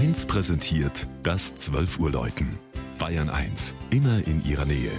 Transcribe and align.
1 0.00 0.24
präsentiert 0.24 1.06
das 1.22 1.54
12 1.56 1.98
Uhr 1.98 2.10
Läuten. 2.10 2.58
Bayern 2.98 3.28
1, 3.28 3.74
immer 3.90 4.26
in 4.26 4.42
ihrer 4.48 4.64
Nähe. 4.64 4.90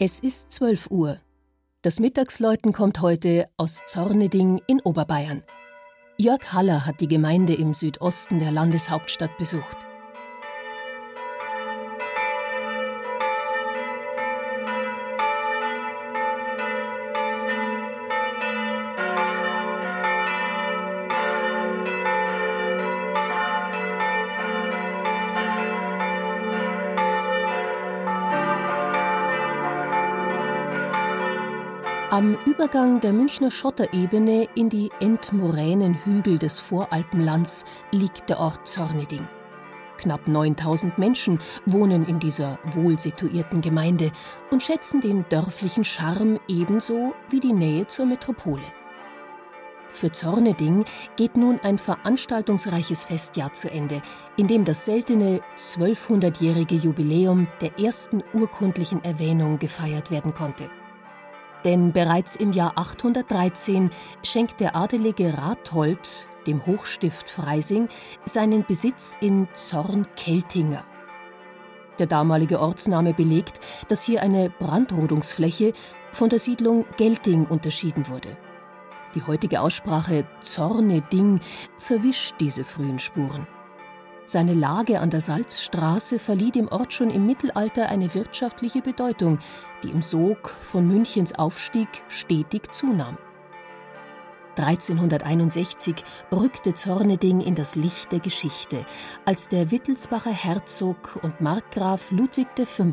Es 0.00 0.18
ist 0.18 0.50
12 0.50 0.90
Uhr. 0.90 1.20
Das 1.82 2.00
Mittagsläuten 2.00 2.72
kommt 2.72 3.00
heute 3.00 3.46
aus 3.56 3.82
Zorneding 3.86 4.60
in 4.66 4.80
Oberbayern. 4.80 5.44
Jörg 6.16 6.52
Haller 6.52 6.84
hat 6.84 7.00
die 7.00 7.06
Gemeinde 7.06 7.54
im 7.54 7.72
Südosten 7.72 8.40
der 8.40 8.50
Landeshauptstadt 8.50 9.38
besucht. 9.38 9.76
Am 32.14 32.38
Übergang 32.46 33.00
der 33.00 33.12
Münchner 33.12 33.50
Schotterebene 33.50 34.46
in 34.54 34.68
die 34.68 34.92
entmoränen 35.00 35.94
Hügel 36.04 36.38
des 36.38 36.60
Voralpenlands 36.60 37.64
liegt 37.90 38.30
der 38.30 38.38
Ort 38.38 38.68
Zorneding. 38.68 39.26
Knapp 39.96 40.28
9000 40.28 40.96
Menschen 40.96 41.40
wohnen 41.66 42.06
in 42.06 42.20
dieser 42.20 42.60
wohlsituierten 42.66 43.62
Gemeinde 43.62 44.12
und 44.52 44.62
schätzen 44.62 45.00
den 45.00 45.24
dörflichen 45.28 45.82
Charme 45.82 46.38
ebenso 46.46 47.14
wie 47.30 47.40
die 47.40 47.52
Nähe 47.52 47.88
zur 47.88 48.06
Metropole. 48.06 48.62
Für 49.90 50.12
Zorneding 50.12 50.84
geht 51.16 51.36
nun 51.36 51.58
ein 51.64 51.78
veranstaltungsreiches 51.78 53.02
Festjahr 53.02 53.54
zu 53.54 53.68
Ende, 53.72 54.02
in 54.36 54.46
dem 54.46 54.64
das 54.64 54.84
seltene 54.84 55.40
1200-jährige 55.56 56.76
Jubiläum 56.76 57.48
der 57.60 57.76
ersten 57.80 58.22
urkundlichen 58.32 59.02
Erwähnung 59.02 59.58
gefeiert 59.58 60.12
werden 60.12 60.32
konnte. 60.32 60.70
Denn 61.64 61.92
bereits 61.92 62.36
im 62.36 62.52
Jahr 62.52 62.72
813 62.76 63.90
schenkt 64.22 64.60
der 64.60 64.76
adelige 64.76 65.36
Rathold 65.36 66.28
dem 66.46 66.66
Hochstift 66.66 67.30
Freising 67.30 67.88
seinen 68.26 68.64
Besitz 68.64 69.16
in 69.20 69.48
Zorn-Keltinger. 69.54 70.84
Der 71.98 72.06
damalige 72.06 72.60
Ortsname 72.60 73.14
belegt, 73.14 73.60
dass 73.88 74.02
hier 74.02 74.20
eine 74.20 74.50
Brandrodungsfläche 74.50 75.72
von 76.12 76.28
der 76.28 76.38
Siedlung 76.38 76.84
Gelting 76.96 77.46
unterschieden 77.46 78.08
wurde. 78.08 78.36
Die 79.14 79.22
heutige 79.22 79.60
Aussprache 79.60 80.26
Zorne-Ding 80.40 81.40
verwischt 81.78 82.34
diese 82.40 82.64
frühen 82.64 82.98
Spuren. 82.98 83.46
Seine 84.26 84.54
Lage 84.54 85.00
an 85.00 85.10
der 85.10 85.20
Salzstraße 85.20 86.18
verlieh 86.18 86.50
dem 86.50 86.68
Ort 86.68 86.94
schon 86.94 87.10
im 87.10 87.26
Mittelalter 87.26 87.88
eine 87.88 88.14
wirtschaftliche 88.14 88.80
Bedeutung, 88.80 89.38
die 89.82 89.90
im 89.90 90.00
Sog 90.00 90.50
von 90.62 90.88
Münchens 90.88 91.38
Aufstieg 91.38 91.88
stetig 92.08 92.72
zunahm. 92.72 93.18
1361 94.56 95.96
rückte 96.32 96.74
Zorneding 96.74 97.40
in 97.40 97.54
das 97.54 97.74
Licht 97.74 98.12
der 98.12 98.20
Geschichte, 98.20 98.86
als 99.24 99.48
der 99.48 99.70
Wittelsbacher 99.70 100.30
Herzog 100.30 101.18
und 101.22 101.40
Markgraf 101.40 102.10
Ludwig 102.10 102.48
V., 102.64 102.84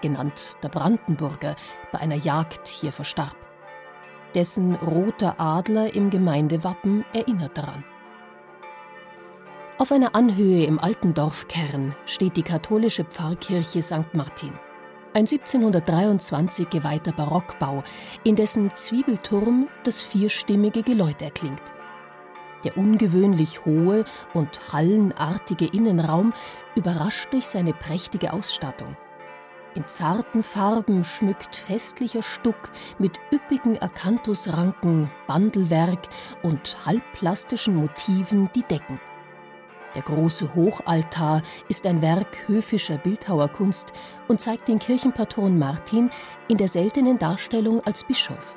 genannt 0.00 0.56
der 0.62 0.68
Brandenburger, 0.68 1.56
bei 1.92 1.98
einer 1.98 2.16
Jagd 2.16 2.68
hier 2.68 2.92
verstarb. 2.92 3.36
Dessen 4.34 4.76
roter 4.76 5.38
Adler 5.38 5.94
im 5.94 6.10
Gemeindewappen 6.10 7.04
erinnert 7.12 7.58
daran. 7.58 7.84
Auf 9.76 9.90
einer 9.90 10.14
Anhöhe 10.14 10.66
im 10.66 10.78
alten 10.78 11.14
Dorfkern 11.14 11.96
steht 12.06 12.36
die 12.36 12.44
katholische 12.44 13.04
Pfarrkirche 13.04 13.82
St. 13.82 14.14
Martin. 14.14 14.52
Ein 15.14 15.26
1723 15.26 16.70
geweihter 16.70 17.10
Barockbau, 17.10 17.82
in 18.22 18.36
dessen 18.36 18.72
Zwiebelturm 18.76 19.68
das 19.82 20.00
vierstimmige 20.00 20.84
Geläut 20.84 21.20
erklingt. 21.20 21.60
Der 22.62 22.78
ungewöhnlich 22.78 23.64
hohe 23.64 24.04
und 24.32 24.72
hallenartige 24.72 25.66
Innenraum 25.66 26.32
überrascht 26.76 27.32
durch 27.32 27.46
seine 27.46 27.72
prächtige 27.72 28.32
Ausstattung. 28.32 28.96
In 29.74 29.88
zarten 29.88 30.44
Farben 30.44 31.02
schmückt 31.02 31.56
festlicher 31.56 32.22
Stuck 32.22 32.70
mit 33.00 33.18
üppigen 33.32 33.82
Akanthusranken, 33.82 35.10
Bandelwerk 35.26 36.08
und 36.44 36.86
halbplastischen 36.86 37.74
Motiven 37.74 38.48
die 38.54 38.62
Decken. 38.62 39.00
Der 39.94 40.02
große 40.02 40.54
Hochaltar 40.54 41.42
ist 41.68 41.86
ein 41.86 42.02
Werk 42.02 42.48
höfischer 42.48 42.98
Bildhauerkunst 42.98 43.92
und 44.28 44.40
zeigt 44.40 44.68
den 44.68 44.78
Kirchenpatron 44.78 45.58
Martin 45.58 46.10
in 46.48 46.56
der 46.56 46.68
seltenen 46.68 47.18
Darstellung 47.18 47.80
als 47.84 48.04
Bischof. 48.04 48.56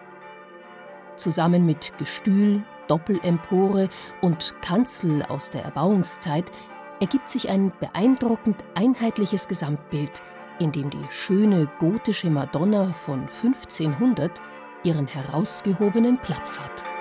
Zusammen 1.15 1.65
mit 1.65 1.97
Gestühl, 1.97 2.63
Doppelempore 2.87 3.89
und 4.21 4.55
Kanzel 4.61 5.23
aus 5.23 5.49
der 5.49 5.63
Erbauungszeit 5.63 6.51
ergibt 6.99 7.29
sich 7.29 7.49
ein 7.49 7.71
beeindruckend 7.79 8.63
einheitliches 8.75 9.47
Gesamtbild, 9.47 10.23
in 10.59 10.71
dem 10.71 10.89
die 10.89 11.05
schöne 11.09 11.67
gotische 11.79 12.29
Madonna 12.29 12.93
von 12.93 13.21
1500 13.21 14.41
ihren 14.83 15.07
herausgehobenen 15.07 16.17
Platz 16.19 16.59
hat. 16.59 16.96